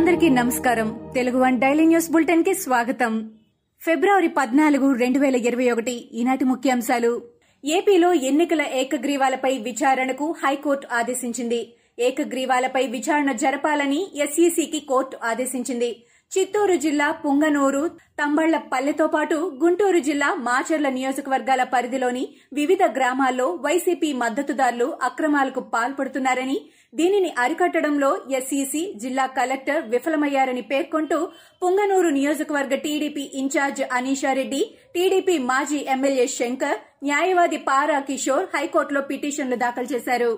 అందరికీ 0.00 0.28
నమస్కారం. 0.28 1.12
Telugu 1.14 1.38
one 1.38 1.60
daily 1.60 1.84
news 1.86 2.10
బులెటిన్కి 2.10 2.54
స్వాగతం. 2.54 3.30
ఫిబ్రవరి 3.80 4.28
పద్నాలుగు 4.28 4.92
రెండు 4.92 5.18
వేల 5.18 5.36
ఇరవై 5.36 5.70
ఒకటి 5.70 5.92
ఈనాటి 5.92 6.44
ముఖ్యాంశాలు. 6.44 7.22
ఏపీలో 7.64 8.12
ఎన్నికల 8.12 8.62
ఏకగ్రీవాలపై 8.62 9.58
విచారణకు 9.58 10.34
హైకోర్టు 10.44 10.88
ఆదేశించింది. 10.92 11.74
ఏకగ్రీవాలపై 11.98 12.86
విచారణ 12.86 13.32
జరపాలని 13.32 14.06
ఎస్ఈసీకి 14.14 14.80
కోర్టు 14.80 15.18
ఆదేశించింది. 15.24 16.06
చిత్తూరు 16.38 16.74
జిల్లా 16.74 17.10
పుంగనూరు 17.10 17.88
తంబళ్ళపల్లెతో 17.88 19.06
పాటు 19.06 19.52
గుంటూరు 19.64 19.98
జిల్లా 19.98 20.34
మాచర్ల 20.34 20.88
నియోజకవర్గాల 20.88 21.62
పరిధిలోని 21.62 22.28
వివిధ 22.52 22.82
గ్రామాల్లో 22.96 23.50
వైసీపీ 23.50 24.12
మద్దతుదారులు 24.12 24.98
అక్రమాలకు 25.02 25.60
పాల్పడుతున్నారని 25.60 26.70
దీనిని 26.92 27.30
అరికట్టడంలో 27.38 28.10
ఎస్ఈసీ 28.38 28.82
జిల్లా 29.02 29.26
కలెక్టర్ 29.26 29.82
విఫలమయ్యారని 29.88 30.62
పేర్కొంటూ 30.62 31.18
పుంగనూరు 31.62 32.08
నియోజకవర్గ 32.08 32.74
టీడీపీ 32.74 33.24
ఇన్ఛార్జ్ 33.34 33.82
అనీషారెడ్డి 33.92 34.62
టీడీపీ 34.94 35.38
మాజీ 35.50 35.80
ఎమ్మెల్యే 35.88 36.26
శంకర్ 36.38 36.78
న్యాయవాది 37.02 37.56
పారా 37.68 37.98
కిషోర్ 38.00 38.48
హైకోర్టులో 38.54 39.00
పిటిషన్లు 39.00 39.56
దాఖలు 39.56 39.88
చేశారు. 39.94 40.32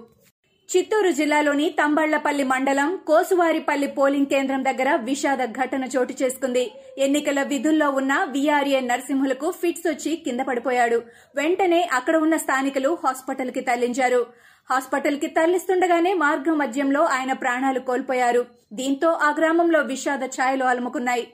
చిత్తూరు 0.69 1.11
జిల్లాలోని 1.11 1.65
తంబళ్ళపల్లి 1.78 2.45
మండలం 2.45 2.91
కోసువారిపల్లి 3.09 3.89
పోలింగ్ 3.97 4.27
కేంద్రం 4.27 4.64
దగ్గర 4.64 4.91
విషాద 5.09 5.42
ఘటన 5.61 5.84
చోటు 5.97 6.14
చేసుకుంది. 6.23 6.62
ఎన్నికల 6.98 7.42
విధుల్లో 7.42 7.91
ఉన్న 7.91 8.12
వీఆర్ఏ 8.30 8.80
నరసింహులకు 8.80 9.50
ఫిట్స్ 9.50 9.87
వచ్చి 9.87 10.12
కింద 10.16 10.41
పడిపోయాడు. 10.41 10.98
వెంటనే 11.37 11.80
అక్కడ 11.92 12.16
ఉన్న 12.16 12.37
స్థానికులు 12.37 12.98
హాస్పిటల్కి 13.05 13.61
తరలించారు. 13.61 14.23
హాస్పిటల్కి 14.71 15.27
తరలిస్తుండగానే 15.27 16.15
మార్గ 16.15 16.52
మధ్యంలో 16.52 17.03
ఆయన 17.05 17.33
ప్రాణాలు 17.33 17.80
కోల్పోయారు. 17.80 18.47
దీంతో 18.73 19.09
ఆ 19.11 19.34
గ్రామంలో 19.39 19.80
విషాద 19.80 20.25
ఛాయలు 20.25 20.64
అలుముకున్నాయి. 20.64 21.33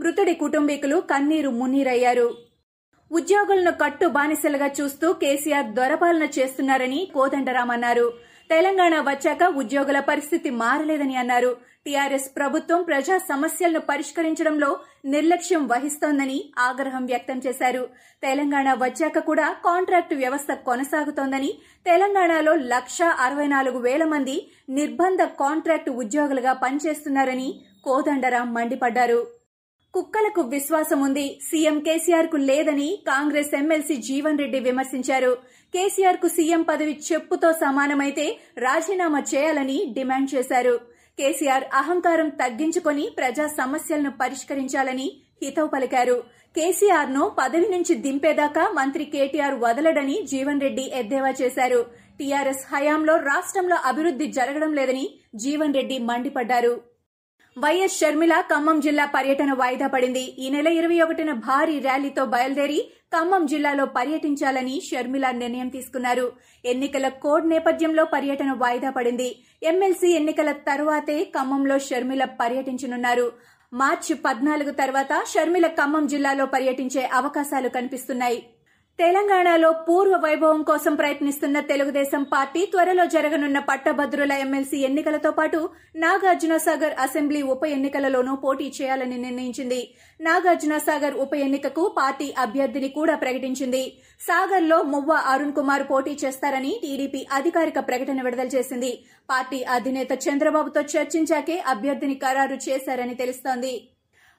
మృతుడి 0.00 0.34
కుటుంబీకులు 0.34 0.96
కన్నీరు 0.96 1.50
మున్నీరయ్యారు. 1.50 2.28
ఉద్యోగులను 3.12 3.72
కట్టు 3.72 4.06
బానిసలుగా 4.06 4.66
చూస్తూ 4.80 5.12
కేసీఆర్ 5.12 5.66
దొరపాలన 5.66 6.24
చేస్తున్నారని 6.38 7.10
కోదండరామన్నారు. 7.14 8.06
అన్నారు 8.06 8.27
తెలంగాణ 8.50 8.94
వచ్చాక 9.00 9.42
ఉద్యోగుల 9.60 9.98
పరిస్థితి 10.00 10.50
మారలేదని 10.60 11.16
అన్నారు. 11.22 11.50
టీఆర్ఎస్ 11.84 12.28
ప్రభుత్వం 12.36 12.80
ప్రజా 12.82 13.16
సమస్యలను 13.28 13.80
పరిష్కరించడంలో 13.90 14.70
నిర్లక్ష్యం 15.04 15.62
వహిస్తోందని 15.72 16.38
ఆగ్రహం 16.58 17.04
వ్యక్తం 17.06 17.38
చేశారు. 17.46 17.82
తెలంగాణ 18.22 18.68
వచ్చాక 18.84 19.18
కూడా 19.18 19.46
కాంట్రాక్టు 19.66 20.14
వ్యవస్థ 20.14 20.52
కొనసాగుతోందని 20.68 21.50
తెలంగాణలో 21.86 22.54
లక్ష 22.74 22.98
అరవై 23.26 23.46
నాలుగు 23.46 23.78
వేల 23.78 24.04
మంది 24.04 24.36
నిర్బంధ 24.68 25.22
కాంట్రాక్టు 25.42 25.92
ఉద్యోగులుగా 26.02 26.52
పనిచేస్తున్నారని 26.64 27.48
కోదండరాం 27.84 28.48
మండిపడ్డారు. 28.54 29.20
కుక్కలకు 29.94 30.42
విశ్వాసం 30.54 30.98
ఉంది. 31.06 31.24
సీఎం 31.48 31.76
కేసీఆర్కు 31.86 32.38
లేదని 32.50 32.88
కాంగ్రెస్ 33.08 33.52
ఎమ్మెల్సీ 33.60 33.96
జీవన్ 34.08 34.40
రెడ్డి 34.42 34.58
విమర్శించారు. 34.66 35.32
కేసీఆర్కు 35.74 36.28
సీఎం 36.36 36.62
పదవి 36.68 36.94
చెప్పుతో 37.08 37.48
సమానమైతే 37.62 38.26
రాజీనామా 38.66 39.20
చేయాలని 39.32 39.78
డిమాండ్ 39.96 40.28
చేశారు. 40.34 40.74
కేసీఆర్ 41.18 41.64
అహంకారం 41.80 42.28
తగ్గించుకొని 42.40 43.04
ప్రజా 43.18 43.46
సమస్యలను 43.60 44.12
పరిష్కరించాలని 44.20 45.08
హితవు 45.42 45.70
పలికారు. 45.74 46.16
కేసీఆర్ను 46.56 47.24
పదవి 47.38 47.68
నుంచి 47.74 47.94
దింపేదాకా 48.04 48.64
మంత్రి 48.78 49.04
కేటీఆర్ 49.14 49.56
వదలడని 49.64 50.16
జీవన్ 50.32 50.62
రెడ్డి 50.66 50.84
ఎద్దేవా 51.00 51.32
చేశారు. 51.40 51.80
టీఆర్ఎస్ 52.18 52.64
హయాంలో 52.72 53.16
రాష్ట్రంలో 53.30 53.76
అభివృద్ది 53.90 54.28
జరగడం 54.38 54.72
లేదని 54.78 55.04
జీవన్ 55.44 55.76
రెడ్డి 55.78 55.98
మండిపడ్డారు. 56.10 56.72
వైఎస్ 57.62 57.94
షర్మిల 58.00 58.34
ఖమ్మం 58.50 58.78
జిల్లా 58.84 59.04
పర్యటన 59.14 59.50
వాయిదా 59.60 59.86
పడింది. 59.92 60.22
ఈ 60.44 60.46
నెల 60.54 60.68
ఇరవై 60.78 60.98
ఒకటిన 61.04 61.30
భారీ 61.46 61.76
ర్యాలీతో 61.86 62.22
బయలుదేరి 62.34 62.78
ఖమ్మం 63.14 63.42
జిల్లాలో 63.52 63.84
పర్యటించాలని 63.96 64.74
షర్మిల 64.88 65.26
నిర్ణయం 65.42 65.68
తీసుకున్నారు. 65.76 66.26
ఎన్నికల 66.72 67.08
కోడ్ 67.24 67.46
నేపథ్యంలో 67.52 68.04
పర్యటన 68.14 68.52
వాయిదా 68.62 68.90
పడింది. 68.98 69.28
ఎమ్మెల్సీ 69.70 70.10
ఎన్నికల 70.20 70.52
తరువాతే 70.68 71.16
ఖమ్మంలో 71.36 71.78
షర్మిల 71.88 72.24
పర్యటించనున్నారు. 72.42 73.26
మార్చి 73.72 74.14
పద్నాలుగు 74.26 74.74
తర్వాత 74.82 75.12
షర్మిల 75.32 75.66
ఖమ్మం 75.80 76.06
జిల్లాలో 76.12 76.46
పర్యటించే 76.54 77.02
అవకాశాలు 77.20 77.70
కనిపిస్తున్నాయి. 77.78 78.38
తెలంగాణలో 78.98 79.68
పూర్వ 79.86 80.14
వైభవం 80.22 80.60
కోసం 80.68 80.92
ప్రయత్నిస్తున్న 81.00 81.58
తెలుగుదేశం 81.68 82.22
పార్టీ 82.32 82.60
త్వరలో 82.70 83.04
జరగనున్న 83.12 83.58
పట్టభద్రుల 83.68 84.32
ఎమ్మెల్సీ 84.44 84.78
ఎన్నికలతో 84.88 85.30
పాటు 85.36 85.60
నాగార్జున 86.04 86.54
సాగర్ 86.64 86.94
అసెంబ్లీ 87.04 87.40
ఉప 87.52 87.64
ఎన్నికలలోనూ 87.76 88.32
పోటీ 88.44 88.66
చేయాలని 88.78 89.18
నిర్ణయించింది. 89.24 89.78
నాగార్జున 90.20 90.78
సాగర్ 90.86 91.18
ఉప 91.24 91.34
ఎన్నికకు 91.46 91.84
పార్టీ 91.98 92.26
అభ్యర్థిని 92.44 92.90
కూడా 92.96 93.14
ప్రకటించింది. 93.22 93.82
సాగర్లో 94.20 94.78
మువ్వ 94.94 95.20
అరుణ్ 95.34 95.54
కుమార్ 95.58 95.84
పోటీ 95.92 96.14
చేస్తారని 96.24 96.72
టీడీపీ 96.82 97.20
అధికారిక 97.38 97.78
ప్రకటన 97.90 98.24
విడుదల 98.28 98.48
చేసింది. 98.56 98.92
పార్టీ 99.28 99.60
అధినేత 99.76 100.10
చంద్రబాబుతో 100.26 100.82
చర్చించాకే 100.94 101.58
అభ్యర్థిని 101.74 102.18
ఖరారు 102.26 102.58
చేశారని 102.68 103.16
తెలుస్తోంది. 103.22 103.74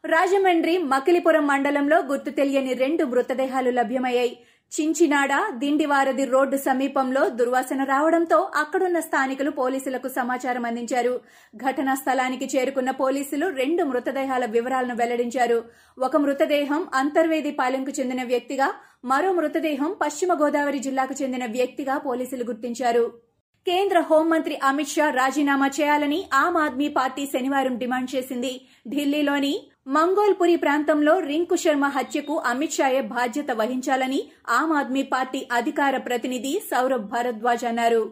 రాజమండ్రి 0.04 0.78
మకిలిపురం 0.78 1.48
మండలంలో 1.48 1.98
గుర్తు 2.00 2.30
తెలియని 2.30 2.74
రెండు 2.74 3.04
మృతదేహాలు 3.04 3.70
లభ్యమయ్యాయి. 3.70 4.38
చించినాడ 4.72 5.34
దిండివారది 5.58 6.26
రోడ్డు 6.26 6.58
సమీపంలో 6.58 7.30
దుర్వాసన 7.30 7.84
రావడంతో 7.84 8.52
అక్కడున్న 8.56 9.00
స్థానికులు 9.00 9.52
పోలీసులకు 9.52 10.08
సమాచారం 10.08 10.66
అందించారు. 10.66 11.14
ఘటనా 11.56 11.96
స్థలానికి 11.96 12.46
చేరుకున్న 12.46 12.92
పోలీసులు 12.92 13.48
రెండు 13.48 13.84
మృతదేహాల 13.84 14.46
వివరాలను 14.46 14.96
వెల్లడించారు. 14.96 15.64
ఒక 16.00 16.16
మృతదేహం 16.18 16.88
అంతర్వేది 16.94 17.52
పాలెంకు 17.52 17.94
చెందిన 18.00 18.24
వ్యక్తిగా 18.24 18.74
మరో 19.06 19.32
మృతదేహం 19.34 19.96
పశ్చిమ 20.02 20.34
గోదావరి 20.34 20.80
జిల్లాకు 20.80 21.16
చెందిన 21.24 21.46
వ్యక్తిగా 21.46 21.98
పోలీసులు 21.98 22.44
గుర్తించారు. 22.44 23.30
కేంద్ర 23.68 24.00
హోంమంత్రి 24.00 24.60
అమిత్ 24.64 24.90
షా 24.90 25.10
రాజీనామా 25.10 25.68
చేయాలని 25.68 26.20
ఆమ్ 26.34 26.58
ఆద్మీ 26.58 26.88
పార్టీ 26.88 27.26
శనివారం 27.26 27.78
డిమాండ్ 27.78 28.16
చేసింది. 28.16 28.52
ఢిల్లీలోని 28.88 29.52
మంగోల్పురి 29.96 30.56
ప్రాంతంలో 30.64 31.14
రింకు 31.20 31.56
శర్మ 31.62 31.86
హత్యకు 31.94 32.36
అమిత్ 32.50 32.76
షాయే 32.76 33.00
బాధ్యత 33.14 33.52
వహించాలని 33.62 34.20
ఆమ్ 34.58 34.74
ఆద్మీ 34.80 35.04
పార్టీ 35.14 35.40
అధికార 35.60 35.96
ప్రతినిధి 36.08 36.52
సౌరభ్ 36.72 37.08
భారద్వాజ్ 37.14 37.64
అన్నారు. 37.70 38.04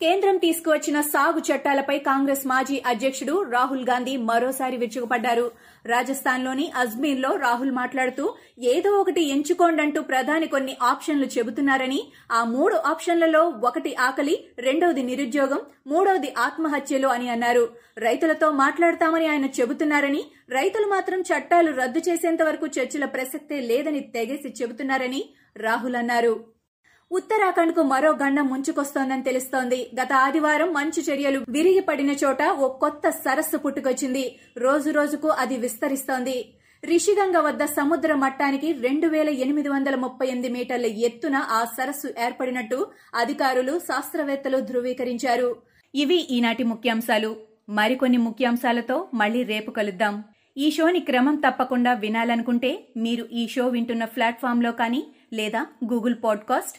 కేంద్రం 0.00 0.36
తీసుకువచ్చిన 0.36 1.00
సాగు 1.00 1.40
చట్టాలపై 1.48 1.98
కాంగ్రెస్ 1.98 2.42
మాజీ 2.46 2.82
అధ్యక్షుడు 2.86 3.42
రాహుల్ 3.50 3.84
గాంధీ 3.88 4.16
మరోసారి 4.16 4.76
విరుచుకుపడ్డారు. 4.76 5.46
రాజస్థాన్లోని 5.86 6.72
అజ్మీర్లో 6.76 7.36
రాహుల్ 7.36 7.70
మాట్లాడుతూ 7.70 8.24
ఏదో 8.58 8.90
ఒకటి 8.90 9.22
ఎంచుకోండంటూ 9.22 10.02
ప్రధాని 10.02 10.46
కొన్ని 10.46 10.76
ఆప్షన్లు 10.82 11.26
చెబుతున్నారని 11.26 12.00
ఆ 12.32 12.44
మూడు 12.44 12.74
ఆప్షన్లలో 12.86 13.42
ఒకటి 13.68 13.94
ఆకలి 13.94 14.34
రెండవది 14.58 15.02
నిరుద్యోగం 15.02 15.60
మూడవది 15.86 16.34
ఆత్మహత్యలు 16.38 17.08
అని 17.08 17.28
అన్నారు. 17.28 17.64
రైతులతో 17.98 18.50
మాట్లాడతామని 18.50 19.26
ఆయన 19.26 19.44
చెబుతున్నారని 19.60 20.22
రైతులు 20.50 20.86
మాత్రం 20.86 21.20
చట్టాలు 21.20 21.70
రద్దు 21.70 22.02
చేసేంత 22.08 22.42
వరకు 22.42 22.66
చర్చల 22.66 23.04
ప్రసక్తే 23.04 23.60
లేదని 23.60 24.00
తెగేసి 24.00 24.62
చెబుతున్నారని 24.62 25.22
రాహుల్ 25.56 25.96
అన్నారు. 25.96 26.55
ఉత్తరాఖండ్కు 27.12 27.82
మరో 27.82 28.10
గండం 28.10 28.46
ముంచుకొస్తోందని 28.46 29.22
తెలుస్తోంది. 29.22 29.90
గత 30.02 30.12
ఆదివారం 30.12 30.72
మంచు 30.72 31.02
చర్యలు 31.02 31.44
విరిగి 31.48 31.80
పడిన 31.80 32.10
చోట 32.10 32.42
ఓ 32.42 32.68
కొత్త 32.68 33.10
సరస్సు 33.10 33.56
పుట్టుకొచ్చింది. 33.56 34.38
రోజు 34.56 34.90
రోజుకు 34.90 35.28
అది 35.28 35.56
విస్తరిస్తోంది. 35.56 36.54
రిషిగంగ 36.84 37.36
వద్ద 37.36 37.64
సముద్ర 37.64 38.14
మట్టానికి 38.14 38.72
రెండు 38.72 39.08
వేల 39.08 39.28
ఎనిమిది 39.28 39.68
వందల 39.68 39.94
ముప్పై 39.94 40.26
ఎనిమిది 40.26 40.54
మీటర్ల 40.54 40.86
ఎత్తున 40.86 41.36
ఆ 41.36 41.64
సరస్సు 41.64 42.08
ఏర్పడినట్టు 42.26 42.86
అధికారులు 43.14 43.78
శాస్త్రవేత్తలు 43.78 44.60
ధృవీకరించారు. 44.60 45.56
ఇవి 45.94 46.16
ఈనాటి 46.16 46.62
ముఖ్యాంశాలు. 46.62 47.36
మరికొన్ని 47.68 48.18
ముఖ్యాంశాలతో 48.18 49.08
మళ్ళీ 49.14 49.42
రేపు 49.42 49.70
కలుద్దాం. 49.70 50.24
ఈ 50.58 50.70
షోని 50.70 51.00
క్రమం 51.00 51.36
తప్పకుండా 51.36 51.92
వినాలనుకుంటే 51.92 52.88
మీరు 52.96 53.28
ఈ 53.32 53.48
షో 53.48 53.68
వింటున్న 53.68 54.04
ప్లాట్ఫామ్లో 54.04 54.72
కానీ 54.72 55.06
లేదా 55.32 55.66
Google 55.92 56.14
podcast 56.24 56.78